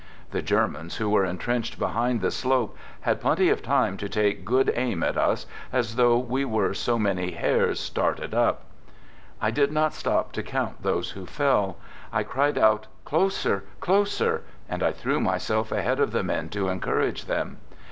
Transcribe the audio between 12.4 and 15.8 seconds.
out: "Closer! Closer! "—and I threw myself